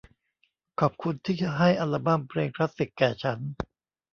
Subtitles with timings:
[0.79, 3.39] ขอบคุณที่ให้อัลบั้มเพลงคลาสสิคแก่ฉัน